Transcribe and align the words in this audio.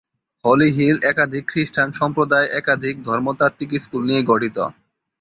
হলি 0.43 0.69
Hill 0.77 0.97
একাধিক 1.03 1.43
খৃস্টান 1.47 1.89
সম্প্রদায় 1.99 2.47
একাধিক 2.59 2.95
ধর্মতাত্ত্বিক 3.07 3.69
স্কুল 3.83 4.01
নিয়ে 4.09 4.21
গঠিত। 4.23 4.57